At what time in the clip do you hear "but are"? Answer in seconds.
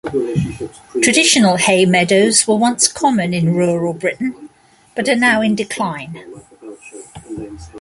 4.95-5.15